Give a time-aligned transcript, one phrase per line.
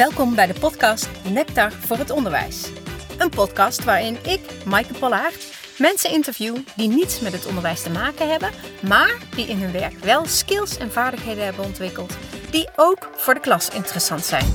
[0.00, 2.70] Welkom bij de podcast Nectar voor het Onderwijs.
[3.18, 8.30] Een podcast waarin ik, Maaike Pollaert, mensen interview die niets met het onderwijs te maken
[8.30, 8.50] hebben,
[8.88, 12.16] maar die in hun werk wel skills en vaardigheden hebben ontwikkeld
[12.50, 14.46] die ook voor de klas interessant zijn.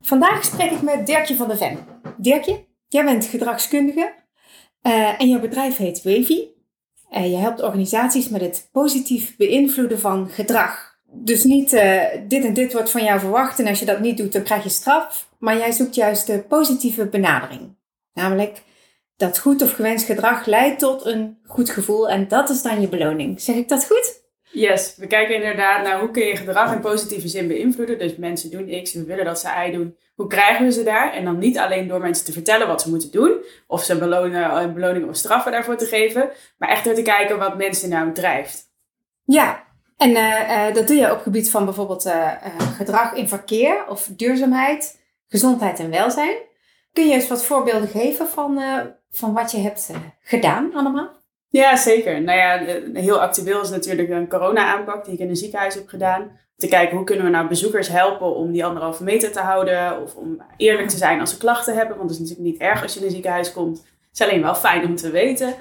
[0.00, 1.78] Vandaag spreek ik met Dirkje van der Ven.
[2.16, 4.26] Dirkje, jij bent gedragskundige
[4.88, 6.40] uh, en jouw bedrijf heet Wavy.
[7.12, 10.96] Uh, je helpt organisaties met het positief beïnvloeden van gedrag.
[11.12, 14.16] Dus niet uh, dit en dit wordt van jou verwacht en als je dat niet
[14.16, 15.28] doet, dan krijg je straf.
[15.38, 17.76] Maar jij zoekt juist de positieve benadering.
[18.12, 18.62] Namelijk
[19.16, 22.88] dat goed of gewenst gedrag leidt tot een goed gevoel en dat is dan je
[22.88, 23.40] beloning.
[23.40, 24.17] Zeg ik dat goed?
[24.50, 27.98] Yes, we kijken inderdaad naar hoe kun je gedrag in positieve zin beïnvloeden.
[27.98, 29.96] Dus mensen doen X, we willen dat ze Y doen.
[30.14, 31.12] Hoe krijgen we ze daar?
[31.12, 34.72] En dan niet alleen door mensen te vertellen wat ze moeten doen, of ze eh,
[34.72, 38.70] beloningen of straffen daarvoor te geven, maar echt door te kijken wat mensen nou drijft.
[39.24, 39.64] Ja,
[39.96, 42.12] en uh, uh, dat doe je op gebied van bijvoorbeeld
[42.76, 46.36] gedrag in verkeer of duurzaamheid, gezondheid en welzijn.
[46.92, 48.60] Kun je eens wat voorbeelden geven van,
[49.10, 49.90] van wat je hebt
[50.22, 51.17] gedaan allemaal?
[51.48, 52.22] Ja, zeker.
[52.22, 56.38] Nou ja, heel actueel is natuurlijk een corona-aanpak die ik in een ziekenhuis heb gedaan.
[56.56, 60.02] Te kijken hoe kunnen we nou bezoekers helpen om die anderhalve meter te houden.
[60.02, 61.96] Of om eerlijk te zijn als ze klachten hebben.
[61.96, 63.78] Want het is natuurlijk niet erg als je in een ziekenhuis komt.
[63.78, 65.54] Het is alleen wel fijn om te weten.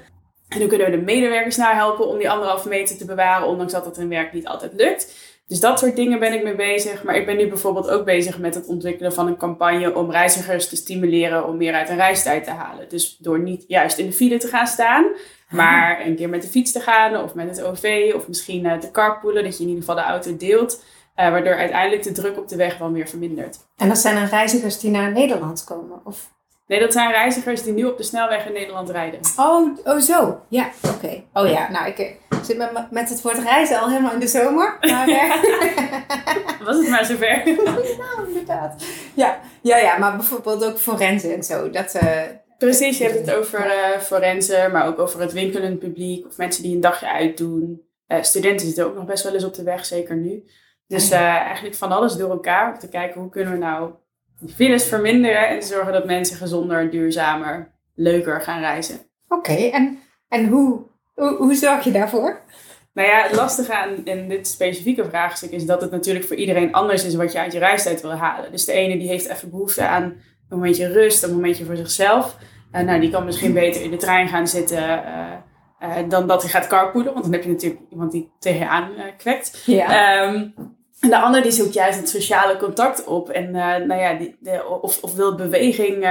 [0.47, 3.47] En hoe kunnen we de medewerkers nou helpen om die anderhalve meter te bewaren.
[3.47, 5.15] Ondanks dat het hun werk niet altijd lukt.
[5.47, 7.03] Dus dat soort dingen ben ik mee bezig.
[7.03, 10.69] Maar ik ben nu bijvoorbeeld ook bezig met het ontwikkelen van een campagne om reizigers
[10.69, 12.89] te stimuleren om meer uit een reistijd te halen.
[12.89, 15.05] Dus door niet juist in de file te gaan staan,
[15.49, 18.77] maar een keer met de fiets te gaan of met het OV of misschien uh,
[18.77, 20.83] te carpoolen, dat je in ieder geval de auto deelt.
[21.19, 23.57] Uh, waardoor uiteindelijk de druk op de weg wel meer vermindert.
[23.77, 25.99] En dat zijn dan reizigers die naar Nederland komen?
[26.03, 26.35] Of?
[26.67, 29.19] Nee, dat zijn reizigers die nu op de snelweg in Nederland rijden.
[29.37, 30.41] Oh, oh zo.
[30.49, 31.23] Ja, oké.
[31.33, 34.27] Oh ja, nou ik eh, zit met, met het woord reizen al helemaal in de
[34.27, 34.77] zomer.
[34.81, 35.07] Maar,
[36.65, 37.41] Was het maar zover.
[37.97, 38.83] nou, inderdaad.
[39.13, 41.69] Ja, ja, ja, maar bijvoorbeeld ook forensen en zo.
[41.69, 42.21] Dat, uh,
[42.57, 46.63] Precies, je hebt het over uh, forensen, maar ook over het winkelend publiek of mensen
[46.63, 47.81] die een dagje uitdoen.
[48.07, 50.43] Uh, studenten zitten ook nog best wel eens op de weg, zeker nu.
[50.87, 53.91] Dus uh, eigenlijk van alles door elkaar om te kijken hoe kunnen we nou
[54.55, 58.99] files verminderen en zorgen dat mensen gezonder, duurzamer, leuker gaan reizen.
[59.27, 60.81] Oké, en, en hoe,
[61.13, 62.41] hoe, hoe zorg je daarvoor?
[62.93, 66.73] Nou ja, het lastige aan in dit specifieke vraagstuk is dat het natuurlijk voor iedereen
[66.73, 68.51] anders is wat je uit je reistijd wil halen.
[68.51, 72.37] Dus de ene die heeft even behoefte aan een momentje rust, een momentje voor zichzelf.
[72.71, 75.33] Uh, nou, die kan misschien beter in de trein gaan zitten uh,
[75.79, 77.13] uh, dan dat hij gaat carpoolen.
[77.13, 79.63] Want dan heb je natuurlijk iemand die tegen je aan kwekt.
[79.65, 80.23] Ja.
[80.23, 80.53] Um,
[80.99, 83.29] en de ander die zoekt juist het sociale contact op.
[83.29, 86.05] En nou ja, die, de, of, of wil beweging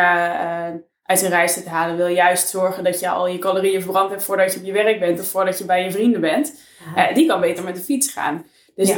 [1.02, 1.96] uit een reis te halen.
[1.96, 5.00] Wil juist zorgen dat je al je calorieën verbrand hebt voordat je op je werk
[5.00, 5.20] bent.
[5.20, 6.54] Of voordat je bij je vrienden bent.
[7.14, 8.44] die kan beter met de fiets gaan.
[8.76, 8.94] Dus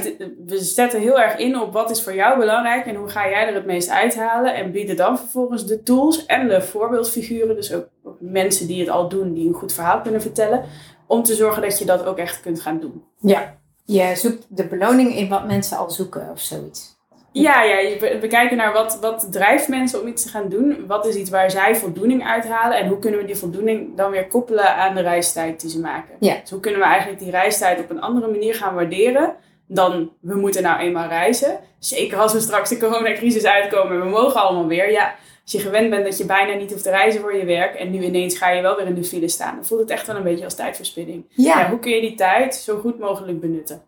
[0.46, 3.46] we zetten heel erg in op wat is voor jou belangrijk en hoe ga jij
[3.46, 4.54] er het meest uithalen.
[4.54, 7.88] En bieden dan vervolgens de tools en de voorbeeldfiguren, dus ook,
[8.20, 10.64] mensen die het al doen, die een goed verhaal kunnen vertellen.
[11.06, 13.04] Om te zorgen dat je dat ook echt kunt gaan doen.
[13.20, 13.58] Ja,
[13.96, 16.96] je zoekt de beloning in wat mensen al zoeken of zoiets.
[17.32, 20.86] Ja, ja we kijken naar wat, wat drijft mensen om iets te gaan doen.
[20.86, 22.78] Wat is iets waar zij voldoening uithalen.
[22.78, 26.14] En hoe kunnen we die voldoening dan weer koppelen aan de reistijd die ze maken.
[26.20, 26.36] Ja.
[26.40, 29.34] Dus hoe kunnen we eigenlijk die reistijd op een andere manier gaan waarderen
[29.66, 31.60] dan we moeten nou eenmaal reizen.
[31.78, 34.90] Zeker als we straks de coronacrisis uitkomen en we mogen allemaal weer.
[34.90, 35.14] Ja,
[35.52, 37.90] als je gewend bent dat je bijna niet hoeft te reizen voor je werk en
[37.90, 40.16] nu ineens ga je wel weer in de file staan, dan voelt het echt wel
[40.16, 41.24] een beetje als tijdverspilling.
[41.28, 41.68] Ja.
[41.68, 43.82] hoe kun je die tijd zo goed mogelijk benutten?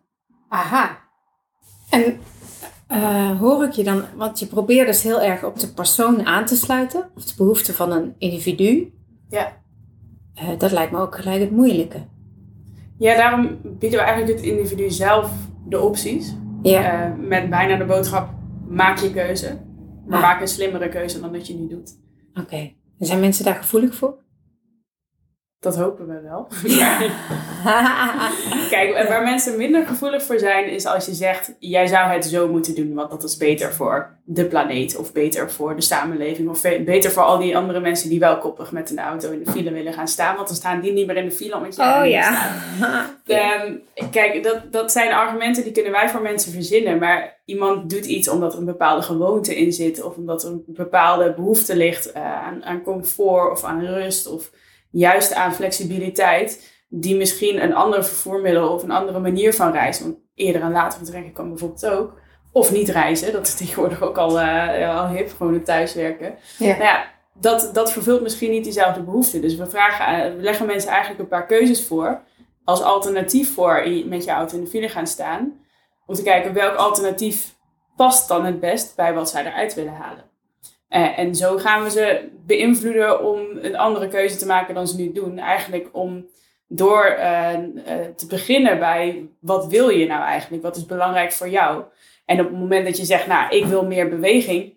[0.49, 0.99] Aha.
[1.89, 2.19] En
[2.91, 6.45] uh, hoor ik je dan, want je probeert dus heel erg op de persoon aan
[6.45, 8.93] te sluiten, of de behoeften van een individu.
[9.29, 9.57] Ja.
[10.35, 12.05] Uh, dat lijkt me ook gelijk het moeilijke.
[12.97, 15.31] Ja, daarom bieden we eigenlijk het individu zelf
[15.65, 16.35] de opties.
[16.61, 17.07] Ja.
[17.07, 18.29] Uh, met bijna de boodschap,
[18.67, 19.69] maak je keuze.
[20.11, 21.97] Maar maak een slimmere keuze dan dat je nu doet.
[22.33, 22.71] Oké.
[22.99, 24.17] En zijn mensen daar gevoelig voor?
[25.61, 26.47] Dat hopen we wel.
[28.69, 32.47] Kijk, waar mensen minder gevoelig voor zijn, is als je zegt: jij zou het zo
[32.47, 36.61] moeten doen, want dat is beter voor de planeet, of beter voor de samenleving, of
[36.61, 39.71] beter voor al die andere mensen die wel koppig met een auto in de file
[39.71, 42.05] willen gaan staan, want dan staan die niet meer in de file omdat je oh,
[42.05, 42.55] ja.
[43.65, 43.81] Um,
[44.11, 48.29] kijk, dat, dat zijn argumenten die kunnen wij voor mensen verzinnen, maar iemand doet iets
[48.29, 52.43] omdat er een bepaalde gewoonte in zit, of omdat er een bepaalde behoefte ligt uh,
[52.43, 54.27] aan, aan comfort of aan rust.
[54.27, 54.49] Of,
[54.91, 60.17] juist aan flexibiliteit, die misschien een ander vervoermiddel of een andere manier van reizen, want
[60.35, 62.19] eerder en later vertrekken kan bijvoorbeeld ook,
[62.51, 66.35] of niet reizen, dat is tegenwoordig ook al, uh, al hip, gewoon het thuiswerken.
[66.57, 66.67] Ja.
[66.67, 69.39] Nou ja, dat, dat vervult misschien niet diezelfde behoefte.
[69.39, 72.21] Dus we, vragen, we leggen mensen eigenlijk een paar keuzes voor.
[72.63, 75.59] Als alternatief voor met je auto in de file gaan staan.
[76.05, 77.55] Om te kijken welk alternatief
[77.95, 80.30] past dan het best bij wat zij eruit willen halen.
[80.93, 84.95] Uh, en zo gaan we ze beïnvloeden om een andere keuze te maken dan ze
[84.95, 85.37] nu doen.
[85.37, 86.25] Eigenlijk om
[86.67, 87.83] door uh, uh,
[88.15, 90.63] te beginnen bij wat wil je nou eigenlijk?
[90.63, 91.83] Wat is belangrijk voor jou?
[92.25, 94.73] En op het moment dat je zegt, nou, ik wil meer beweging.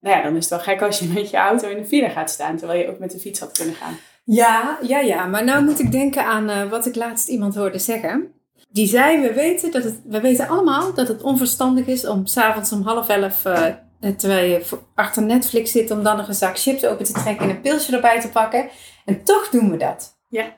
[0.00, 2.10] Nou ja, dan is het wel gek als je met je auto in de file
[2.10, 2.56] gaat staan.
[2.56, 3.98] Terwijl je ook met de fiets had kunnen gaan.
[4.24, 5.26] Ja, ja, ja.
[5.26, 8.32] Maar nou moet ik denken aan wat ik laatst iemand hoorde zeggen.
[8.68, 12.72] Die zei, we weten, dat het, we weten allemaal dat het onverstandig is om s'avonds
[12.72, 13.66] om half elf eh,
[14.00, 17.50] terwijl je achter Netflix zit om dan nog een zak chips open te trekken en
[17.50, 18.68] een pilsje erbij te pakken.
[19.04, 20.18] En toch doen we dat.
[20.28, 20.56] Ja.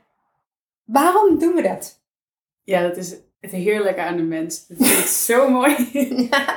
[0.84, 2.00] Waarom doen we dat?
[2.62, 4.66] Ja, dat is het heerlijke aan de mens.
[4.66, 5.76] Dat vind ik zo mooi.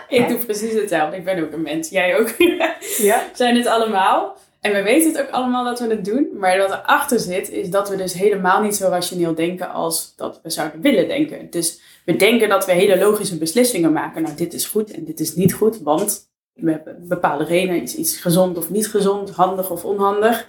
[0.08, 1.18] ik doe precies hetzelfde.
[1.18, 1.90] Ik ben ook een mens.
[1.90, 2.30] Jij ook.
[2.38, 2.76] ja.
[3.31, 4.38] We zijn het allemaal.
[4.62, 6.30] En we weten het ook allemaal dat we het doen.
[6.34, 10.40] Maar wat erachter zit, is dat we dus helemaal niet zo rationeel denken als dat
[10.44, 11.50] we zouden willen denken.
[11.50, 14.22] Dus we denken dat we hele logische beslissingen maken.
[14.22, 17.96] Nou, dit is goed en dit is niet goed, want we hebben bepaalde redenen, is
[17.96, 20.48] iets gezond of niet gezond, handig of onhandig.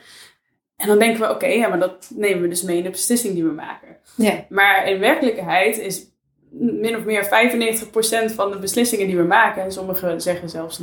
[0.77, 3.35] En dan denken we, oké, ja, maar dat nemen we dus mee in de beslissing
[3.35, 3.97] die we maken.
[4.17, 4.45] Ja.
[4.49, 6.05] Maar in werkelijkheid is
[6.51, 7.25] min of meer
[8.31, 10.81] 95% van de beslissingen die we maken, en sommigen zeggen zelfs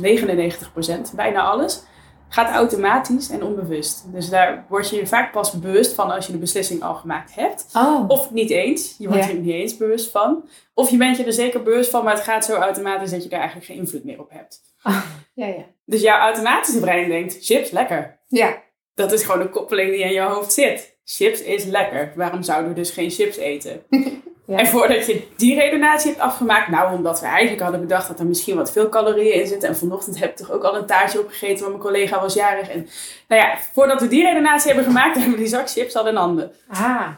[1.14, 1.82] bijna alles,
[2.28, 4.12] gaat automatisch en onbewust.
[4.12, 7.34] Dus daar word je je vaak pas bewust van als je de beslissing al gemaakt
[7.34, 7.66] hebt.
[7.74, 8.04] Oh.
[8.08, 8.94] Of niet eens.
[8.98, 10.48] Je wordt er niet eens bewust van.
[10.74, 13.28] Of je bent je er zeker bewust van, maar het gaat zo automatisch dat je
[13.28, 14.62] er eigenlijk geen invloed meer op hebt.
[14.84, 15.02] Oh,
[15.34, 15.64] ja, ja.
[15.84, 18.18] Dus jouw automatische brein denkt, chips, lekker.
[18.28, 18.62] Ja.
[18.94, 20.96] Dat is gewoon een koppeling die in je hoofd zit.
[21.04, 22.12] Chips is lekker.
[22.16, 23.82] Waarom zouden we dus geen chips eten?
[24.46, 24.58] ja.
[24.58, 28.26] En voordat je die redenatie hebt afgemaakt, nou omdat we eigenlijk hadden bedacht dat er
[28.26, 29.68] misschien wat veel calorieën in zitten.
[29.68, 32.68] En vanochtend heb ik toch ook al een taartje opgegeten, want mijn collega was jarig.
[32.68, 32.88] En
[33.28, 36.16] nou ja, voordat we die redenatie hebben gemaakt, hebben we die zak chips al in
[36.16, 36.52] handen.
[36.68, 37.08] Ah,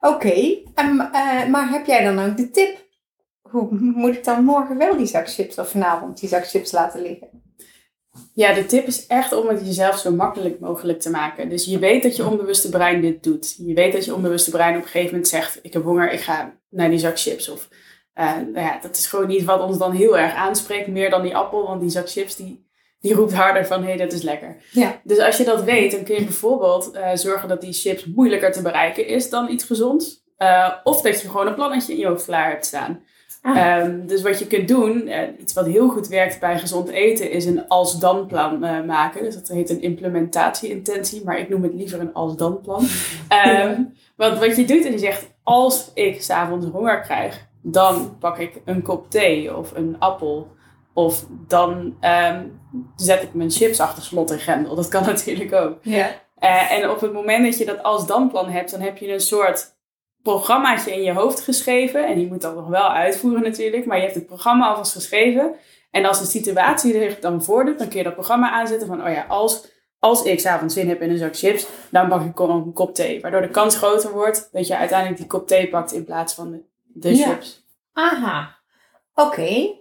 [0.00, 0.34] oké.
[0.34, 2.76] Uh, maar heb jij dan ook de tip
[3.52, 7.02] hoe moet ik dan morgen wel die zak chips of vanavond die zak chips laten
[7.02, 7.28] liggen?
[8.34, 11.48] Ja, de tip is echt om het jezelf zo makkelijk mogelijk te maken.
[11.48, 13.54] Dus je weet dat je onbewuste brein dit doet.
[13.58, 16.20] Je weet dat je onbewuste brein op een gegeven moment zegt: Ik heb honger, ik
[16.20, 17.48] ga naar die zak chips.
[17.48, 17.68] Of
[18.14, 21.22] uh, nou ja, dat is gewoon niet wat ons dan heel erg aanspreekt, meer dan
[21.22, 21.66] die appel.
[21.66, 22.66] Want die zak chips die,
[23.00, 24.56] die roept harder van: Hé, hey, dat is lekker.
[24.70, 25.00] Ja.
[25.04, 28.52] Dus als je dat weet, dan kun je bijvoorbeeld uh, zorgen dat die chips moeilijker
[28.52, 30.20] te bereiken is dan iets gezonds.
[30.38, 33.02] Uh, of dat je gewoon een plannetje in je hoofd klaar hebt staan.
[33.42, 33.84] Ah.
[33.84, 37.30] Um, dus wat je kunt doen, uh, iets wat heel goed werkt bij gezond eten,
[37.30, 39.22] is een als-dan plan uh, maken.
[39.22, 42.86] Dus dat heet een implementatie-intentie, maar ik noem het liever een als-dan plan.
[43.46, 48.38] Um, want wat je doet, is je zegt, als ik s'avonds honger krijg, dan pak
[48.38, 50.50] ik een kop thee of een appel.
[50.94, 52.60] Of dan um,
[52.96, 54.74] zet ik mijn chips achter slot en grendel.
[54.74, 55.78] Dat kan natuurlijk ook.
[55.82, 56.10] Ja.
[56.42, 59.20] Uh, en op het moment dat je dat als-dan plan hebt, dan heb je een
[59.20, 59.71] soort
[60.22, 62.06] programmaatje in je hoofd geschreven.
[62.06, 63.86] En die moet dan nog wel uitvoeren natuurlijk.
[63.86, 65.54] Maar je hebt het programma alvast geschreven.
[65.90, 69.04] En als de situatie er dan voordoet, dan kun je dat programma aanzetten van...
[69.06, 69.66] Oh ja, als,
[69.98, 72.94] als ik s'avonds zin heb in een zak chips, dan pak ik gewoon een kop
[72.94, 73.20] thee.
[73.20, 76.50] Waardoor de kans groter wordt dat je uiteindelijk die kop thee pakt in plaats van
[76.50, 77.26] de, de Ja.
[77.26, 77.66] chips.
[77.92, 78.58] Aha,
[79.14, 79.74] oké.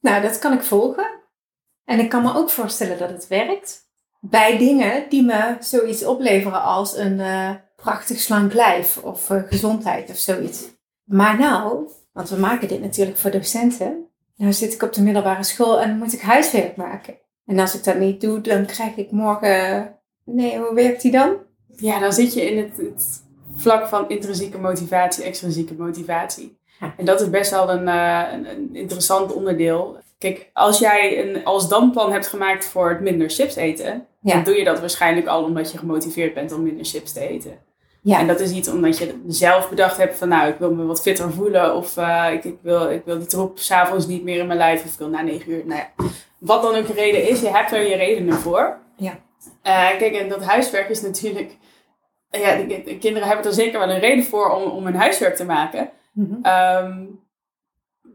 [0.00, 1.06] Nou, dat kan ik volgen.
[1.84, 3.82] En ik kan me ook voorstellen dat het werkt.
[4.20, 7.50] Bij dingen die me zoiets opleveren als een eh,
[7.84, 10.62] prachtig slank lijf of eh, gezondheid of zoiets.
[11.04, 14.06] Maar nou, want we maken dit natuurlijk voor docenten.
[14.36, 17.14] Nou zit ik op de middelbare school en moet ik huiswerk maken.
[17.46, 19.94] En als ik dat niet doe, dan krijg ik morgen...
[20.24, 21.36] Nee, hoe werkt die dan?
[21.76, 23.22] Ja, dan zit je in het, het
[23.56, 26.58] vlak van intrinsieke motivatie, extrinsieke motivatie.
[26.80, 26.94] Ja.
[26.96, 29.96] En dat is best wel een, eh, een, een interessant onderdeel.
[30.18, 34.34] Kijk, als jij een als dan plan hebt gemaakt voor het minder chips eten, Ja.
[34.34, 37.58] dan doe je dat waarschijnlijk al omdat je gemotiveerd bent om minder chips te eten.
[38.04, 38.18] Ja.
[38.18, 41.02] En dat is niet omdat je zelf bedacht hebt van nou, ik wil me wat
[41.02, 44.46] fitter voelen of eh, ik, ik, wil, ik wil die troep s'avonds niet meer in
[44.46, 45.62] mijn lijf of ik wil na negen uur.
[45.66, 46.04] Nou ja,
[46.38, 48.78] wat dan ook de reden is, je hebt er je redenen voor.
[48.96, 49.18] Ja.
[49.62, 51.56] Eh, kijk, en dat huiswerk is natuurlijk,
[52.30, 55.36] ja, de, de kinderen hebben er zeker wel een reden voor om, om hun huiswerk
[55.36, 55.90] te maken.
[56.12, 56.34] Mhm.
[56.42, 57.02] Ehm,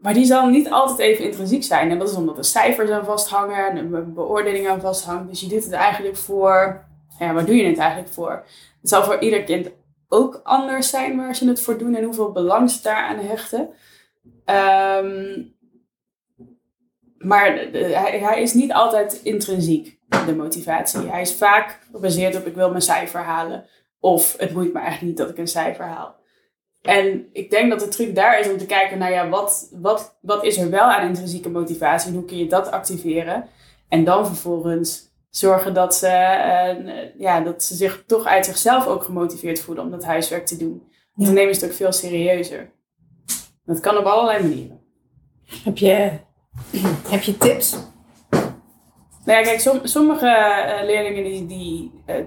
[0.02, 1.90] maar die zal niet altijd even intrinsiek zijn.
[1.90, 5.28] En dat is omdat er cijfers aan vasthangen en een be- beoordeling aan vasthangt.
[5.28, 6.84] Dus je doet het eigenlijk voor,
[7.18, 8.44] ja, waar doe je het eigenlijk voor?
[8.80, 9.70] Het zal voor ieder kind
[10.12, 13.68] ook anders zijn waar ze het voor doen en hoeveel belang ze daaraan hechten.
[14.44, 15.42] Ehm,
[17.18, 21.08] maar hij, hij is niet altijd intrinsiek, de motivatie.
[21.08, 23.66] Hij is vaak gebaseerd op ik wil mijn cijfer halen.
[24.00, 26.18] Of het boeit me eigenlijk niet dat ik een cijfer haal.
[26.82, 30.18] En ik denk dat de truc daar is om te kijken naar ja, wat, wat,
[30.20, 33.48] wat is er wel aan intrinsieke motivatie en hoe kun je dat activeren.
[33.88, 39.04] En dan vervolgens zorgen dat ze, eh, ja, dat ze zich toch uit zichzelf ook
[39.04, 40.82] gemotiveerd voelen om dat huiswerk te doen.
[41.14, 42.70] Want dan nemen ze het ook veel serieuzer.
[43.64, 44.80] Dat kan op allerlei manieren.
[45.64, 46.10] Heb je,
[47.12, 47.76] heb je tips?
[49.24, 52.24] Nou ja, kijk, som- sommige eh, leerlingen die, die, eh,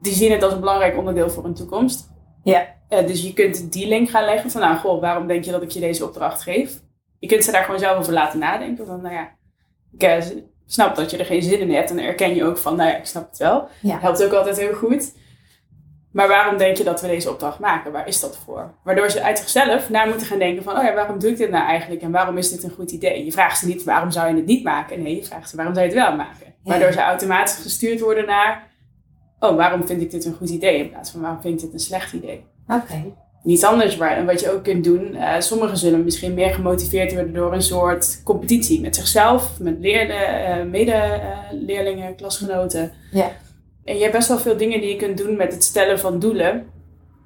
[0.00, 2.12] die zien het als een belangrijk onderdeel voor hun toekomst.
[2.42, 2.72] Ja.
[2.88, 5.70] Dus je kunt die link gaan leggen van, nou, goh, waarom denk je dat ik
[5.70, 6.80] je deze opdracht geef?
[7.18, 8.86] Je kunt ze daar gewoon zelf over laten nadenken.
[8.86, 9.36] Van, nou ja,
[9.92, 10.00] ik
[10.66, 12.90] snap dat je er geen zin in hebt en dan erken je ook van, nou
[12.90, 13.68] ja, ik snap het wel.
[13.80, 13.98] Ja.
[13.98, 15.12] Helpt ook altijd heel goed.
[16.12, 17.92] Maar waarom denk je dat we deze opdracht maken?
[17.92, 18.74] Waar is dat voor?
[18.84, 21.50] Waardoor ze uit zichzelf na moeten gaan denken van, oh ja, waarom doe ik dit
[21.50, 22.02] nou eigenlijk?
[22.02, 23.24] En waarom is dit een goed idee?
[23.24, 25.02] Je vraagt ze niet, waarom zou je het niet maken?
[25.02, 26.54] Nee, je vraagt ze, waarom zou je het wel maken?
[26.62, 28.70] Waardoor ze automatisch gestuurd worden naar,
[29.38, 30.78] oh, waarom vind ik dit een goed idee?
[30.78, 32.44] In plaats van, waarom vind ik dit een slecht idee?
[32.68, 33.14] Oké.
[33.44, 35.14] Niets anders waar, en wat je ook kunt doen.
[35.14, 40.12] eh, sommigen zullen misschien meer gemotiveerd worden door een soort competitie met zichzelf, met leerde,
[40.12, 42.92] eh, medeleerlingen, klasgenoten.
[43.10, 43.30] Ja.
[43.84, 46.18] En je hebt best wel veel dingen die je kunt doen met het stellen van
[46.18, 46.66] doelen.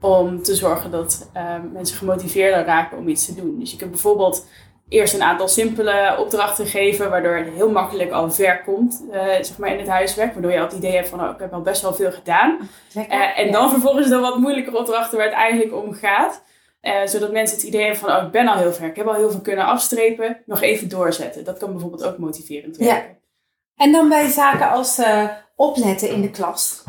[0.00, 3.56] Om te zorgen dat eh, mensen gemotiveerder raken om iets te doen.
[3.58, 4.46] Dus je kunt bijvoorbeeld
[4.88, 7.10] eerst een aantal simpele opdrachten geven.
[7.10, 10.32] Waardoor je heel makkelijk al ver komt eh, zeg maar in het huiswerk.
[10.32, 12.68] Waardoor je al het idee hebt van oh, ik heb al best wel veel gedaan.
[12.94, 13.52] Eh, en Ja.
[13.52, 16.42] dan vervolgens de wat moeilijkere opdrachten waar het eigenlijk om gaat.
[16.80, 18.86] Eh, zodat mensen het idee hebben van, oh, ik ben al heel ver.
[18.88, 20.42] Ik heb al heel veel kunnen afstrepen.
[20.46, 21.44] Nog even doorzetten.
[21.44, 22.84] Dat kan bijvoorbeeld ook motiverend Ja.
[22.84, 23.16] werken.
[23.76, 25.00] En dan bij zaken als
[25.56, 26.84] opletten in de klas.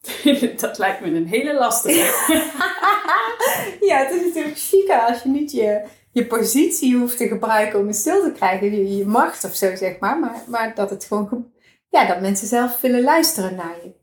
[0.60, 1.98] dat lijkt me een hele lastige.
[3.88, 7.86] ja, het is natuurlijk chique als je niet je, je positie hoeft te gebruiken om
[7.86, 8.70] het stil te krijgen.
[8.70, 10.18] Je, je macht of zo, zeg maar.
[10.18, 11.28] Maar, maar dat het gewoon...
[11.28, 11.42] ge-
[11.88, 13.94] Ja, dat mensen zelf willen luisteren naar je.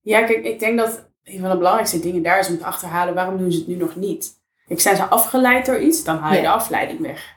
[0.00, 3.14] ja, kijk, ik denk dat een van de belangrijkste dingen daar is om te achterhalen,
[3.14, 4.36] waarom doen ze het nu nog niet?
[4.66, 6.42] Kijk, zijn ze afgeleid door iets, dan haal je Ja.
[6.42, 7.36] de afleiding weg.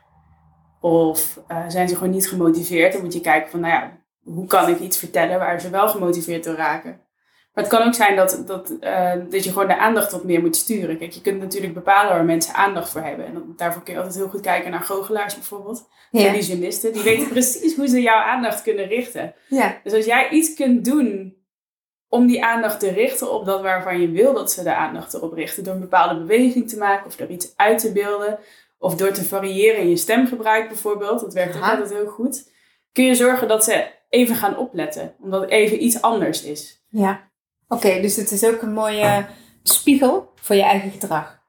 [0.80, 4.46] Of eh, zijn ze gewoon niet gemotiveerd, dan moet je kijken van, nou ja, hoe
[4.48, 7.02] kan ik iets vertellen waar ze wel gemotiveerd door raken?
[7.54, 10.42] Maar het kan ook zijn dat, dat, eh, dat je gewoon de aandacht wat meer
[10.42, 10.98] moet sturen.
[10.98, 13.26] Kijk, je kunt natuurlijk bepalen waar mensen aandacht voor hebben.
[13.26, 15.88] En dan- daarvoor kun je altijd heel goed kijken naar goochelaars bijvoorbeeld.
[16.12, 16.28] Ja.
[16.30, 16.94] Illusionisten.
[16.94, 19.34] Die weten precies hoe ze jouw aandacht kunnen richten.
[19.48, 19.80] Ja.
[19.84, 21.36] Dus als jij iets kunt doen
[22.10, 25.34] om die aandacht te richten op dat waarvan je wil dat ze de aandacht erop
[25.34, 25.64] richten.
[25.64, 28.40] Door een bepaalde beweging te maken of door iets uit te beelden.
[28.80, 31.20] Of door te variëren in je stemgebruik bijvoorbeeld.
[31.20, 32.52] Dat werkt ook altijd heel goed.
[32.92, 35.16] Kun je zorgen dat ze even gaan opletten.
[35.20, 36.84] Omdat het even iets anders is.
[36.90, 37.31] Ja.
[37.74, 39.26] Oké, dus het is ook een mooie
[39.64, 41.40] spiegel voor je eigen gedrag.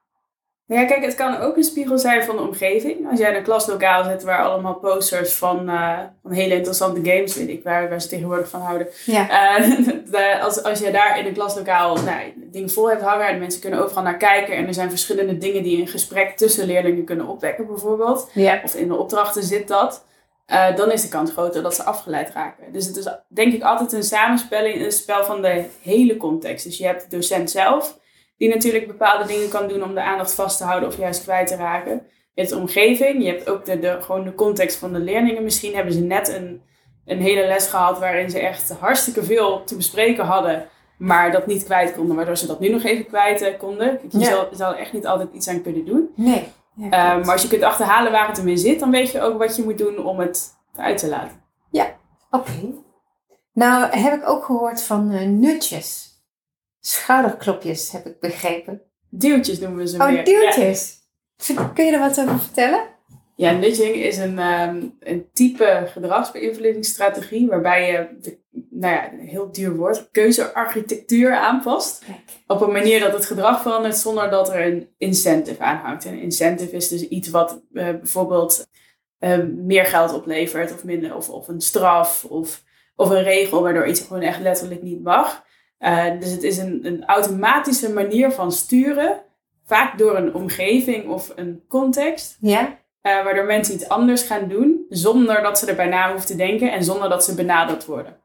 [0.67, 3.11] Ja, kijk, het kan ook een spiegel zijn van de omgeving.
[3.11, 7.35] Als jij in een klaslokaal zit waar allemaal posters van, eh, van hele interessante games,
[7.37, 8.87] weet ik, waar, waar ze tegenwoordig van houden.
[9.07, 9.57] Ja.
[9.57, 9.67] Eh,
[10.11, 13.61] de- als, als je daar in een klaslokaal nou, dingen vol hebt hangen en mensen
[13.61, 17.27] kunnen overal naar kijken en er zijn verschillende dingen die een gesprek tussen leerlingen kunnen
[17.29, 18.61] opwekken bijvoorbeeld, Ja.
[18.65, 20.05] of in de opdrachten zit dat,
[20.47, 22.73] eh, dan is de kans groter dat ze afgeleid raken.
[22.73, 26.65] Dus het is denk ik altijd een samenspelling, een spel van de hele context.
[26.65, 27.99] Dus je hebt de docent zelf,
[28.37, 31.47] die natuurlijk bepaalde dingen kan doen om de aandacht vast te houden of juist kwijt
[31.47, 31.93] te raken.
[32.35, 35.43] Je hebt de omgeving, je hebt ook de, de, gewoon de context van de leerlingen.
[35.43, 36.63] Misschien hebben ze net een,
[37.05, 40.69] een hele les gehad waarin ze echt hartstikke veel te bespreken hadden,
[40.99, 43.99] maar dat niet kwijt konden, waardoor ze dat nu nog even kwijt eh, konden.
[44.11, 44.25] Je Ja.
[44.25, 46.11] zal, zal er echt niet altijd iets aan kunnen doen.
[46.17, 46.45] Nee.
[46.75, 47.25] Ja, Eh, klopt.
[47.25, 49.57] maar als je kunt achterhalen waar het hem in zit, dan weet je ook wat
[49.57, 51.41] je moet doen om het eruit te laten.
[52.31, 52.73] Oké.
[53.53, 56.11] Nou heb ik ook gehoord van eh, nutjes.
[56.81, 58.83] Schouderklopjes heb ik begrepen.
[59.09, 60.17] Duwtjes noemen we ze Oh, meer.
[60.17, 60.23] Ja.
[60.25, 61.01] duwtjes.
[61.75, 62.85] Kun je er wat over vertellen?
[63.43, 68.39] Ja, nudging is een, ehm, een type gedragsbeïnvloedingsstrategie waarbij je, de,
[68.71, 72.05] nou ja, een heel duur woord, keuzearchitectuur aanpast.
[72.05, 72.19] Kijk.
[72.47, 76.05] Op een manier dat het gedrag verandert zonder dat er een incentive aan hangt.
[76.05, 78.67] En een incentive is dus iets wat eh, bijvoorbeeld
[79.19, 82.63] eh, meer geld oplevert of minder, of, of een straf of,
[82.97, 85.45] of een regel waardoor iets gewoon echt letterlijk niet mag.
[85.79, 89.23] Eh, dus het is een, een automatische manier van sturen,
[89.65, 92.81] vaak door een omgeving of een context, Ja?
[93.03, 96.73] Eh, waardoor mensen iets anders gaan doen zonder dat ze erbij na hoeven te denken
[96.73, 98.17] en zonder dat ze benaderd worden.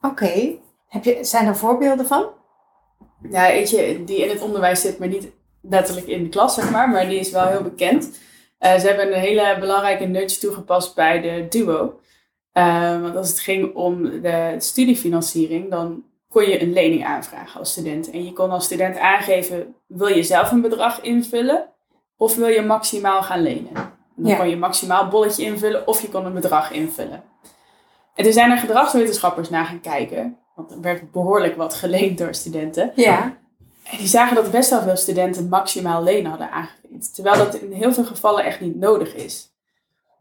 [0.00, 0.58] Oké.
[0.88, 2.28] Heb je, zijn er voorbeelden van?
[3.30, 5.30] Ja, eentje die in het onderwijs zit, maar niet
[5.62, 8.18] letterlijk in de klas, zeg maar, maar die is wel heel bekend.
[8.58, 12.00] Eh, ze hebben een hele belangrijke nudge toegepast bij de duo.
[12.52, 17.70] Eh, want als het ging om de studiefinanciering, dan kon je een lening aanvragen als
[17.70, 18.10] student.
[18.10, 21.68] En je kon als student aangeven, wil je zelf een bedrag invullen
[22.16, 23.89] of wil je maximaal gaan lenen?
[24.22, 24.36] Dan Ja.
[24.36, 27.22] kon je maximaal bolletje invullen of je kon een bedrag invullen.
[28.14, 32.34] En toen zijn er gedragswetenschappers naar gaan kijken, want er werd behoorlijk wat geleend door
[32.34, 32.92] studenten.
[32.94, 33.38] Ja.
[33.84, 37.12] En die zagen dat best wel veel studenten maximaal lenen hadden aangegeven.
[37.14, 39.52] Terwijl dat in heel veel gevallen echt niet nodig is.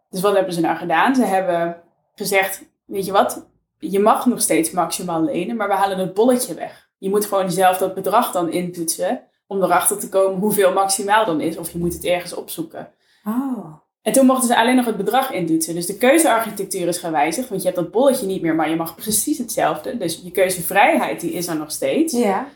[0.10, 1.16] Dus wat hebben ze nou gedaan?
[1.16, 1.82] Ze hebben
[2.16, 3.46] gezegd, weet je wat,
[3.80, 6.90] je mag nog steeds maximaal lenen, maar we halen het bolletje weg.
[6.98, 11.42] Je moet gewoon zelf dat bedrag dan intoetsen om erachter te komen hoeveel maximaal dan
[11.42, 11.58] is.
[11.58, 12.92] Of je moet het ergens opzoeken.
[13.26, 13.66] Oh.
[14.02, 15.76] En toen mochten ze alleen nog het bedrag intoetsen.
[15.76, 18.96] Dus de keuzearchitectuur is gewijzigd, want je hebt dat bolletje niet meer, maar je mag
[18.96, 19.98] precies hetzelfde.
[19.98, 22.14] Dus je keuzevrijheid die is er nog steeds.
[22.14, 22.48] Ja.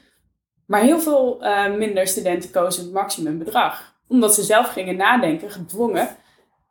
[0.66, 3.96] Maar heel veel eh, minder studenten kozen het maximumbedrag.
[4.08, 6.08] Omdat ze zelf gingen nadenken, gedwongen,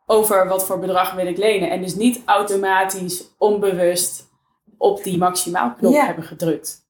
[0.07, 1.71] over wat voor bedrag wil ik lenen.
[1.71, 4.31] En dus niet automatisch, onbewust
[4.79, 6.07] op die maximaalknop Ja.
[6.07, 6.81] hebben gedrukt.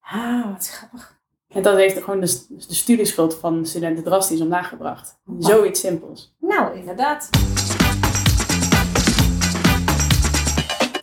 [0.00, 1.20] Ah, wat grappig.
[1.48, 5.20] En dat heeft gewoon de, de studieschuld van studenten drastisch omlaag gebracht.
[5.38, 6.34] Zoiets simpels.
[6.56, 7.28] Nou, inderdaad.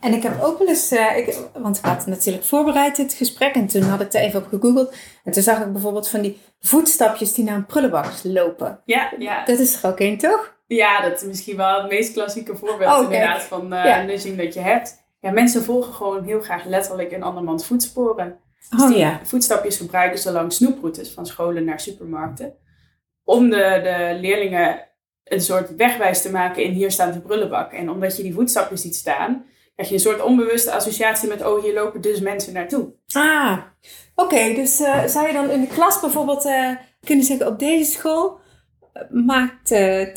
[0.01, 3.53] En ik heb ook wel eens, eh, ik, want ik had natuurlijk voorbereid dit gesprek
[3.55, 4.95] en toen had ik er even op gegoogeld.
[5.23, 8.79] En toen zag ik bijvoorbeeld van die voetstapjes die naar een prullenbak lopen.
[8.85, 9.45] Ja, ja.
[9.45, 10.57] Dat is er ook één, toch?
[10.67, 14.01] ja, dat is misschien wel het meest klassieke voorbeeld Oh, inderdaad van eh Ja.
[14.01, 15.03] nudging dat je hebt.
[15.19, 18.39] Ja, mensen volgen gewoon heel graag letterlijk een andermans voetsporen.
[18.69, 19.19] Dus Oh die ja.
[19.23, 22.53] voetstapjes gebruiken ze langs snoeproutes van scholen naar supermarkten.
[23.23, 24.87] Om de, de leerlingen
[25.29, 27.71] een soort wegwijs te maken in hier staat de prullenbak.
[27.71, 29.45] En omdat je die voetstapjes ziet staan,
[29.75, 32.93] krijg je een soort onbewuste associatie met oh, hier lopen dus mensen naartoe.
[33.11, 33.57] Ah,
[34.15, 34.53] oké.
[34.53, 36.71] dus eh, zou je dan in de klas bijvoorbeeld eh,
[37.05, 38.39] kunnen zeggen op deze school
[38.93, 40.11] eh, maakt eh 80%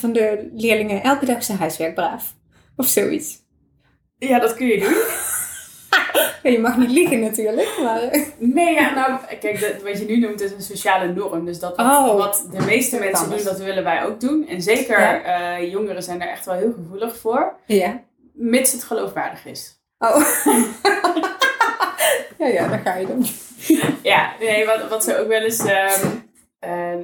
[0.00, 2.34] van de leerlingen elke dag zijn huiswerk braaf?
[2.76, 3.42] Of zoiets.
[4.18, 5.23] Ja, dat kun je doen.
[6.44, 8.26] Ja, je mag niet liegen natuurlijk, maar...
[8.38, 11.44] Nee, ja, nou, kijk, dat, wat je nu noemt is een sociale norm.
[11.44, 12.16] Dus dat wat, Oh.
[12.16, 13.44] wat de meeste mensen doen, dus.
[13.46, 14.46] dat willen wij ook doen.
[14.48, 15.22] En zeker Ja.
[15.58, 18.00] eh, jongeren zijn er echt wel heel gevoelig voor, Ja.
[18.32, 19.78] mits het geloofwaardig is.
[19.98, 20.16] Oh.
[22.38, 23.24] ja, ja, daar ga je dan.
[24.02, 25.58] Ja, nee, wat, wat ze ook wel eens.
[25.64, 26.06] ehm,
[26.58, 26.94] eh,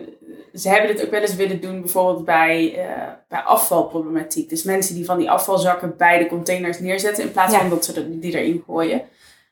[0.54, 4.48] ze hebben dit ook wel eens willen doen, bijvoorbeeld bij, eh, bij afvalproblematiek.
[4.48, 7.58] Dus mensen die van die afvalzakken bij de containers neerzetten, in plaats Ja.
[7.60, 9.02] van dat ze die erin gooien.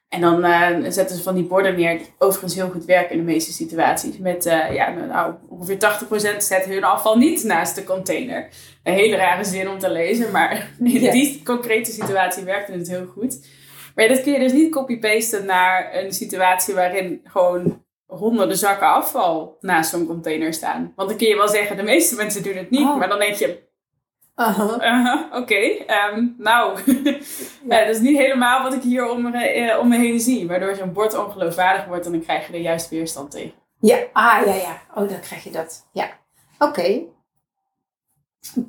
[0.09, 3.19] En dan eh, zetten ze van die borden neer, die overigens heel goed werken in
[3.27, 4.18] de meeste situaties.
[4.18, 5.77] Met eh, ja, nou, ongeveer
[6.35, 8.49] 80% zet hun afval niet naast de container.
[8.83, 11.12] Een hele rare zin om te lezen, maar in Ja.
[11.12, 13.47] die concrete situatie werkte het heel goed.
[13.94, 18.87] Maar ja, dat kun je dus niet copy-pasten naar een situatie waarin gewoon honderden zakken
[18.88, 20.92] afval naast zo'n container staan.
[20.97, 22.99] Want dan kun je wel zeggen, de meeste mensen doen het niet, Oh.
[22.99, 23.66] maar dan denk je,
[24.40, 25.55] Uh, oké,
[25.87, 26.79] ehm, nou,
[27.68, 30.46] ja, dat is niet helemaal wat ik hier om me, eh, om me heen zie.
[30.48, 33.53] Waardoor zo'n bord ongeloofwaardig wordt en dan krijg je er juist weerstand tegen.
[33.81, 34.81] Ja, ah, ja, ja.
[34.94, 35.88] Oh, dan krijg je dat.
[35.92, 36.09] Ja.
[36.59, 37.01] Oké.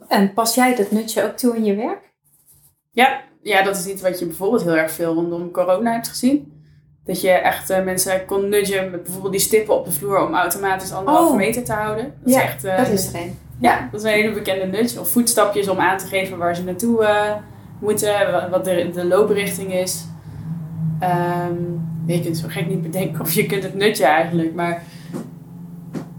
[0.08, 2.13] En pas jij dat nutje ook toe in je werk?
[2.91, 6.53] Ja, ja, dat is iets wat je bijvoorbeeld heel erg veel rondom corona hebt gezien.
[7.05, 10.36] Dat je echt eh, mensen kon nudgen met bijvoorbeeld die stippen op de vloer om
[10.36, 11.38] automatisch anderhalve Oh.
[11.38, 12.13] meter te houden.
[12.23, 13.39] Dat Ja, is echt, eh, dat is er een.
[13.60, 15.00] Ja, dat is een hele bekende nudge.
[15.00, 17.34] Of voetstapjes om aan te geven waar ze naartoe eh,
[17.80, 20.06] moeten, wa- wat de, de looprichting is.
[21.00, 21.54] Ehm,
[22.06, 24.54] je kunt zo gek niet bedenken of je kunt het nudgen eigenlijk.
[24.54, 24.84] Maar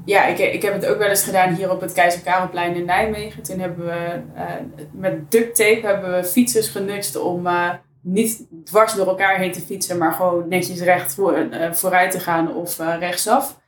[0.04, 2.84] ja, ik, ik heb het ook wel eens gedaan hier op het Keizer Karelplein in
[2.84, 3.42] Nijmegen.
[3.42, 4.44] Toen hebben we eh,
[4.92, 9.60] met duct tape hebben we fietsers genudged om eh, niet dwars door elkaar heen te
[9.60, 13.58] fietsen, maar gewoon netjes recht voor, vooruit te gaan of rechtsaf.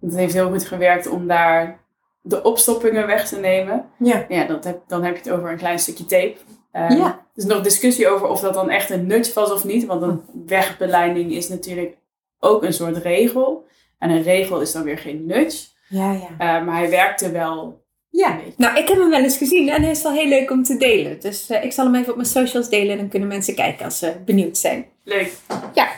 [0.00, 1.78] Dat heeft heel goed gewerkt om daar
[2.26, 3.84] de opstoppingen weg te nemen.
[3.98, 4.26] Ja.
[4.28, 6.34] Ja, dat heb, dan heb je het over een klein stukje tape.
[6.70, 7.06] Eh, Ja.
[7.06, 9.84] Er is nog discussie over of dat dan echt een nudge was of niet.
[9.86, 11.96] Want een wegbeleiding is natuurlijk
[12.38, 13.66] ook een soort regel.
[13.98, 15.66] En een regel is dan weer geen nudge.
[15.88, 16.28] Ja, ja.
[16.38, 19.90] Eh, maar hij werkte wel Ja, nou ik heb hem wel eens gezien en hij
[19.90, 21.20] is wel heel leuk om te delen.
[21.20, 23.84] Dus eh, ik zal hem even op mijn socials delen en dan kunnen mensen kijken
[23.84, 24.86] als ze benieuwd zijn.
[25.04, 25.32] Leuk.
[25.74, 25.88] Ja.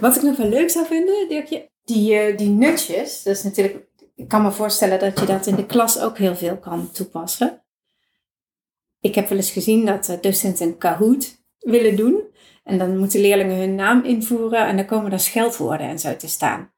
[0.00, 3.86] Wat ik nog wel leuk zou vinden, Dirkje, die, eh, die nutjes, dat is natuurlijk,
[4.14, 7.62] ik kan me voorstellen dat je dat in de klas ook heel veel kan toepassen.
[9.00, 12.22] Ik heb wel eens gezien dat docenten een Kahoot willen doen.
[12.64, 16.28] En dan moeten leerlingen hun naam invoeren en dan komen er scheldwoorden en zo te
[16.28, 16.72] staan.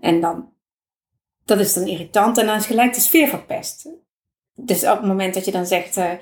[0.00, 0.52] En dan,
[1.44, 3.88] dat is dan irritant en dan is gelijk de sfeer verpest.
[4.54, 6.12] Dus op het moment dat je dan zegt, eh,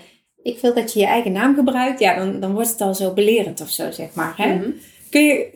[0.43, 3.13] ik wil dat je je eigen naam gebruikt, ja, dan, dan wordt het al zo
[3.13, 4.37] belerend of zo, zeg maar.
[4.37, 4.55] Hè?
[4.55, 4.71] Mhm.
[5.11, 5.51] Kun je,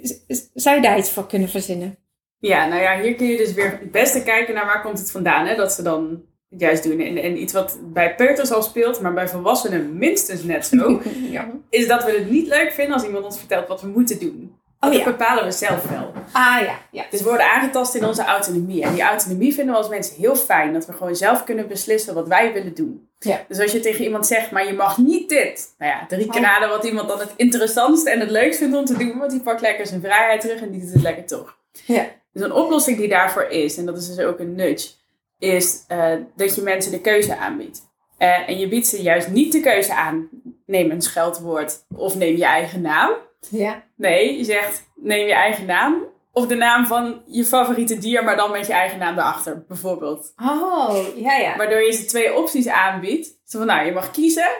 [0.54, 1.98] zou je daar iets voor kunnen verzinnen?
[2.46, 5.10] Ja, nou ja, hier kun je dus weer het beste kijken naar waar komt het
[5.10, 5.46] vandaan.
[5.46, 5.54] Hè?
[5.54, 7.00] Dat ze dan het juist doen.
[7.00, 11.02] En, en iets wat bij peuters al speelt, maar bij volwassenen minstens net zo.
[11.36, 11.48] ja.
[11.70, 14.54] is dat we het niet leuk vinden als iemand ons vertelt wat we moeten doen.
[14.80, 15.04] Oh Dat ja.
[15.04, 16.12] bepalen we zelf wel.
[16.32, 17.04] Ah ja, ja.
[17.10, 18.82] Dus we worden aangetast in onze autonomie.
[18.82, 20.72] En die autonomie vinden we als mensen heel fijn.
[20.72, 23.08] Dat we gewoon zelf kunnen beslissen wat wij willen doen.
[23.18, 23.44] Ja.
[23.48, 25.74] Dus als je tegen iemand zegt, maar je mag niet dit.
[25.78, 26.46] Nou ja, drie keer Oh.
[26.46, 29.18] raden wat iemand dan het interessantste en het leukst vindt om te doen.
[29.18, 31.56] Want die pakt lekker zijn vrijheid terug en die doet het lekker toch.
[31.84, 32.06] Ja.
[32.36, 34.90] Dus een oplossing die daarvoor is, en dat is dus ook een nudge,
[35.38, 37.82] is eh, dat je mensen de keuze aanbiedt.
[38.18, 40.28] Eh, en je biedt ze juist niet de keuze aan
[40.66, 43.12] neem een scheldwoord of neem je eigen naam.
[43.50, 43.82] Ja.
[43.96, 48.36] Nee, je zegt neem je eigen naam of de naam van je favoriete dier, maar
[48.36, 50.32] dan met je eigen naam erachter, bijvoorbeeld.
[50.42, 51.56] Oh, ja, ja.
[51.56, 53.38] Waardoor je ze twee opties aanbiedt.
[53.44, 54.50] Zo van, nou, je mag kiezen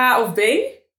[0.00, 0.40] A of B.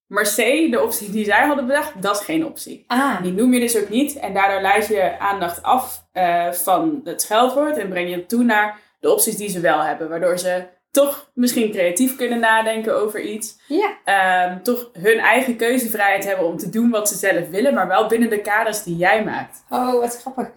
[0.10, 0.36] Maar C,
[0.72, 2.84] de optie die zij hadden bedacht, dat is geen optie.
[2.88, 4.16] Ah, Die noem je dus ook niet.
[4.16, 7.78] En daardoor leid je aandacht af eh, van het scheldwoord.
[7.78, 10.10] En breng je het toe naar de opties die ze wel hebben.
[10.10, 13.60] Waardoor ze toch misschien creatief kunnen nadenken over iets.
[13.68, 13.98] ja.
[14.06, 17.74] Ehm, toch hun eigen keuzevrijheid hebben om te doen wat ze zelf willen.
[17.74, 19.64] Maar wel binnen de kaders die jij maakt.
[19.70, 20.48] Oh, wat grappig.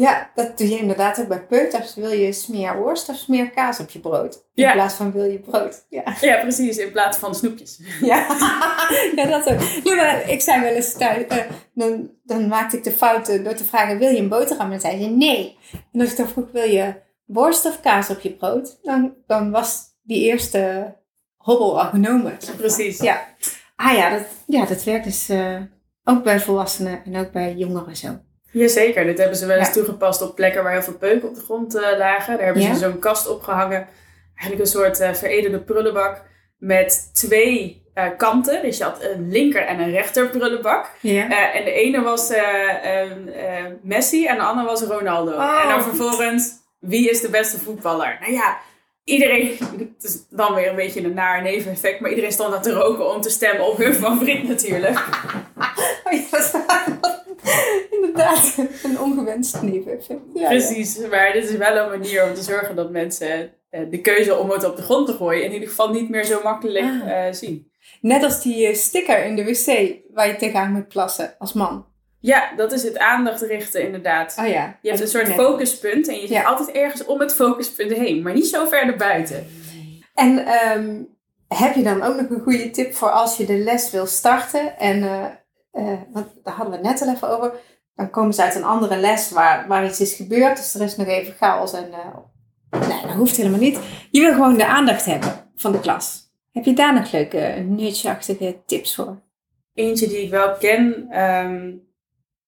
[0.00, 1.94] Ja, dat doe je inderdaad ook bij peuters.
[1.94, 4.34] Wil je smeer worst of smeer kaas op je brood?
[4.54, 4.72] In Ja.
[4.72, 5.86] plaats van wil je brood.
[5.88, 6.02] Ja.
[6.20, 6.76] Ja, precies.
[6.76, 7.80] In plaats van snoepjes.
[8.00, 8.26] Ja,
[9.16, 9.60] ja dat ook.
[9.84, 11.36] Ja, ik zei wel eens thuis, eh,
[11.74, 14.72] dan, dan maakte ik de fout eh, door te vragen, wil je een boterham?
[14.72, 15.58] En zei ze nee.
[15.92, 16.94] En als ik dan vroeg, wil je
[17.26, 18.78] worst of kaas op je brood?
[18.82, 20.94] Dan, dan was die eerste
[21.36, 22.36] hobbel al genomen.
[22.56, 22.98] Precies.
[23.00, 23.26] Ja.
[23.76, 25.56] Ah ja, dat, ja, dat werkt dus eh,
[26.04, 28.08] ook bij volwassenen en ook bij jongeren zo.
[28.52, 29.72] Jazeker, dit hebben ze wel eens Ja.
[29.74, 32.36] toegepast op plekken waar heel veel peuken op de grond eh, lagen.
[32.36, 32.72] Daar hebben Ja?
[32.74, 33.88] ze zo'n kast opgehangen.
[34.36, 36.22] Eigenlijk een soort eh, veredelde prullenbak
[36.58, 38.62] met twee eh, kanten.
[38.62, 40.86] Dus je had een linker en een rechter prullenbak.
[41.02, 42.32] En de ene was
[43.82, 45.32] Messi en de andere was Ronaldo.
[45.32, 45.60] Oh.
[45.62, 48.16] En dan vervolgens, wie is de beste voetballer?
[48.20, 48.58] Nou ja,
[49.04, 52.72] iedereen, het is dan weer een beetje een naar neveneffect, maar iedereen stond aan te
[52.72, 54.98] roken om te stemmen op hun favoriet natuurlijk.
[56.04, 57.24] Oh ja, dat
[58.00, 60.20] inderdaad een ongewenst neveneffect.
[60.34, 64.00] Ja, Precies, maar dit is wel een manier om te zorgen dat mensen eh, de
[64.00, 66.84] keuze om het op de grond te gooien in ieder geval niet meer zo makkelijk
[66.84, 67.26] Ah.
[67.26, 67.70] eh, zien.
[68.00, 71.86] Net als die eh, sticker in de wc waar je tegenaan moet plassen als man.
[72.18, 74.36] Ja, dat is het aandacht richten inderdaad.
[74.40, 74.78] Oh ja.
[74.82, 78.32] Je hebt een soort focuspunt en je zit altijd ergens om het focuspunt heen, maar
[78.34, 79.46] niet zo ver erbuiten.
[80.14, 81.02] En ehm,
[81.48, 84.78] heb je dan ook nog een goede tip voor als je de les wil starten?
[84.78, 85.02] En,
[85.72, 87.52] eh, want daar hadden we het net al even over.
[88.00, 90.56] Dan komen ze uit een andere les waar, waar iets is gebeurd.
[90.56, 91.72] Dus er is nog even chaos.
[91.72, 93.78] En, eh, nee, dat hoeft helemaal niet.
[94.10, 96.32] Je wil gewoon de aandacht hebben van de klas.
[96.52, 99.20] Heb je daar nog leuke, nudge-achtige tips voor?
[99.74, 101.72] Eentje die ik wel ken, ehm,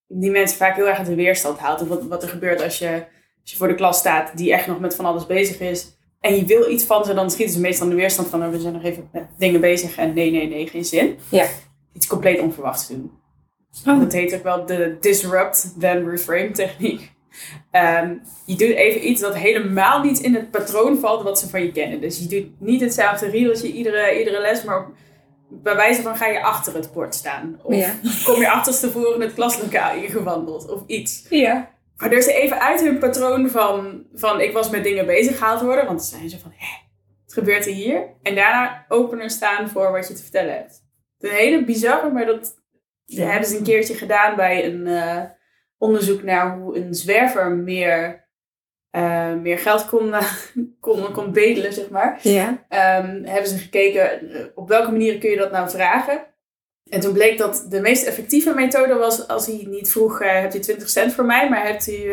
[0.06, 1.82] die mensen vaak heel erg uit de weerstand haalt.
[1.82, 3.04] Of wat, wat er gebeurt als je,
[3.40, 5.96] als je voor de klas staat die echt nog met van alles bezig is.
[6.20, 8.60] En je wil iets van ze, dan schieten ze meestal de weerstand van, oh, we
[8.60, 11.18] zijn nog even met dingen bezig en nee, nee, nee, geen zin.
[11.28, 11.46] Ja.
[11.92, 13.20] Iets compleet onverwachts doen.
[13.86, 14.00] Oh.
[14.00, 17.10] Dat heet ook wel de disrupt then reframe techniek.
[17.70, 18.14] Ehm,
[18.46, 21.72] je doet even iets dat helemaal niet in het patroon valt wat ze van je
[21.72, 22.00] kennen.
[22.00, 24.92] Dus je doet niet hetzelfde riedeltje iedere, iedere les, maar op-
[25.48, 27.60] bij wijze van ga je achter het bord staan.
[27.62, 27.94] Of Ja.
[28.24, 31.26] kom je achterstevoren het klaslokaal ingewandeld of iets.
[31.28, 31.70] Ja.
[31.96, 35.86] Waardoor ze even uit hun patroon van, van ik was met dingen bezig gehaald worden.
[35.86, 36.76] Want dan zijn ze van, hè,
[37.24, 38.04] wat gebeurt er hier?
[38.22, 40.82] En daarna opener staan voor wat je te vertellen hebt.
[41.18, 42.54] Het is een hele bizarre, maar dat
[43.04, 43.26] Ja.
[43.30, 45.22] hebben ze een keertje gedaan bij een eh,
[45.78, 48.28] onderzoek naar hoe een zwerver meer,
[48.90, 50.14] eh, meer geld kon,
[50.80, 52.18] kon, kon bedelen, zeg maar.
[52.22, 52.64] Ja.
[52.68, 56.26] Ehm, hebben ze gekeken eh, op welke manieren kun je dat nou vragen.
[56.90, 60.54] En toen bleek dat de meest effectieve methode was als hij niet vroeg, eh hebt
[60.54, 62.12] u 20 cent voor mij, maar hebt u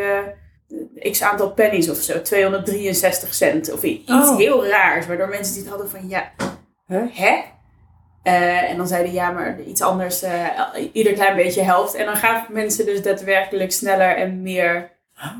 [1.11, 4.37] x aantal pennies of zo, 263 cent of iets Oh.
[4.37, 6.31] heel raars, waardoor mensen dit hadden van ja,
[6.87, 7.03] Huh?
[7.15, 7.35] hè?
[8.23, 10.47] Eh, en dan zeiden ja, maar iets anders, eh,
[10.93, 11.93] ieder klein beetje helpt.
[11.93, 14.91] En dan gaven mensen dus daadwerkelijk sneller en meer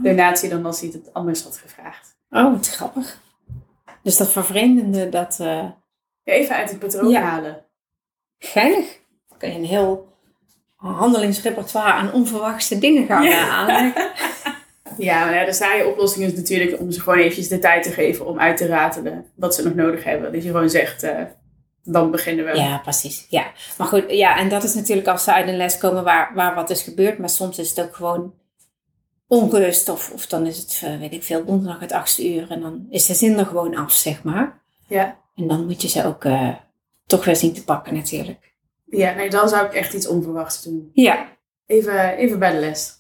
[0.04, 2.16] donatie dan als hij het anders had gevraagd.
[2.30, 3.20] Oh, wat grappig.
[4.04, 5.66] Dus dat vervreemdende, dat eh
[6.24, 7.22] Even uit het patroon Ja.
[7.22, 7.66] halen.
[8.40, 9.00] geinig.
[9.30, 10.08] Dan kun je een heel
[10.76, 14.08] handelingsrepertoire aan onverwachte dingen gaan aanleggen.
[14.98, 17.92] Ja, maar ja, de saaie oplossing is natuurlijk om ze gewoon eventjes de tijd te
[17.92, 20.32] geven om uit te ratelen wat ze nog nodig hebben.
[20.32, 21.04] Dat je gewoon zegt,
[21.92, 22.56] dan beginnen we.
[22.56, 23.26] Ja, precies.
[23.30, 23.52] Ja.
[23.78, 26.56] Maar goed, ja, en dat is natuurlijk als ze uit een les komen waar, waar
[26.56, 27.18] wat is gebeurd.
[27.18, 28.34] Maar soms is het ook gewoon
[29.28, 29.90] onrust.
[29.90, 32.52] Of, of dan is het, eh, weet ik veel, donderdag het achtste uur.
[32.52, 34.62] En dan is de zin er gewoon af, zeg maar.
[34.88, 36.56] Ja, En dan moet je ze ook eh,
[37.06, 38.54] toch weer zien te pakken natuurlijk.
[38.86, 40.90] ja nee, dan zou ik echt iets onverwachts doen.
[40.94, 41.38] Ja.
[41.66, 42.98] Even, even bij de les.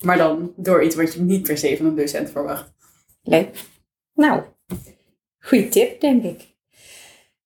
[0.00, 2.72] Maar dan door iets wat je niet per se van een docent verwacht.
[3.22, 3.64] Leuk.
[4.14, 4.42] Nou,
[5.38, 6.53] goede tip, denk ik.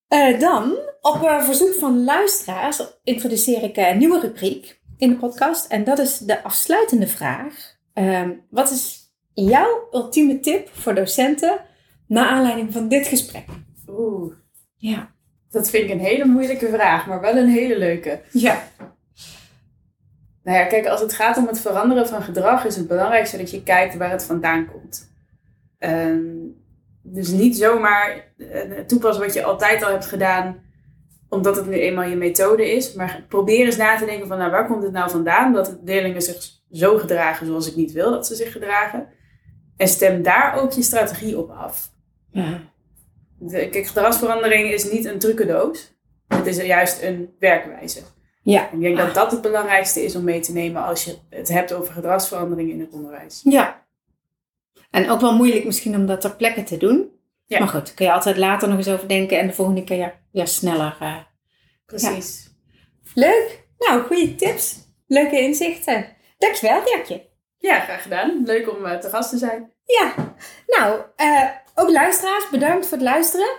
[0.09, 5.67] Eh, dan, op eh, verzoek van luisteraars, introduceer ik een nieuwe rubriek in de podcast.
[5.71, 7.75] En dat is de afsluitende vraag.
[7.93, 11.59] Ehm, wat is jouw ultieme tip voor docenten
[12.07, 13.45] naar aanleiding van dit gesprek?
[13.87, 14.33] Oeh,
[14.75, 15.11] Ja.
[15.49, 18.21] dat vind ik een hele moeilijke vraag, maar wel een hele leuke.
[18.31, 18.63] Ja.
[20.43, 23.51] Nou ja, kijk, als het gaat om het veranderen van gedrag, is het belangrijkste dat
[23.51, 25.11] je kijkt waar het vandaan komt.
[25.77, 26.27] Ehm,
[27.13, 30.67] dus niet zomaar eh, toepassen wat je altijd al hebt gedaan
[31.29, 32.93] omdat het nu eenmaal je methode is.
[32.93, 36.21] Maar probeer eens na te denken van nou, waar komt het nou vandaan dat leerlingen
[36.21, 36.37] zich
[36.71, 39.07] zo gedragen zoals ik niet wil dat ze zich gedragen.
[39.77, 41.91] En stem daar ook je strategie op af.
[42.31, 42.59] Ja.
[43.39, 45.97] De, kijk, gedragsverandering is niet een trucendoos.
[46.27, 48.01] Het is juist een werkwijze.
[48.43, 48.71] Ja.
[48.71, 51.73] Ik denk dat dat het belangrijkste is om mee te nemen als je het hebt
[51.73, 53.41] over gedragsverandering in het onderwijs.
[53.43, 53.87] Ja.
[54.91, 57.11] En ook wel moeilijk misschien om dat ter plekke te doen.
[57.45, 57.59] Ja.
[57.59, 60.47] Maar goed, kun je altijd later nog eens over denken en de volgende keer weer
[60.47, 60.97] sneller.
[60.99, 61.17] eh.
[61.85, 62.49] Precies.
[63.13, 63.67] Leuk.
[63.77, 64.75] Nou, goede tips.
[65.07, 66.07] Leuke inzichten.
[66.37, 67.27] Dankjewel, Dirkje.
[67.57, 68.41] Ja, graag gedaan.
[68.45, 69.71] Leuk om eh, te gast te zijn.
[69.85, 70.13] Ja.
[70.67, 71.43] Nou, eh,
[71.75, 73.49] ook luisteraars, bedankt voor het luisteren.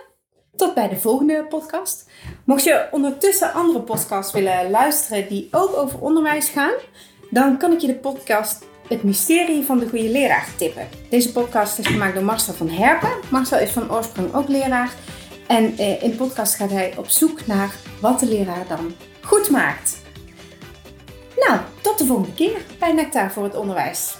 [0.55, 2.09] Tot bij de volgende podcast.
[2.45, 6.73] Mocht je ondertussen andere podcasts willen luisteren die ook over onderwijs gaan,
[7.29, 10.87] dan kan ik je de podcast Het Mysterie van de Goede Leraar tippen.
[11.09, 13.09] Deze podcast is gemaakt door Marcel van Herpen.
[13.29, 14.93] Marcel is van oorsprong ook leraar.
[15.47, 19.49] En eh, in de podcast gaat hij op zoek naar wat de leraar dan goed
[19.49, 19.97] maakt.
[21.35, 24.17] Nou, tot de volgende keer bij Nectar voor het Onderwijs.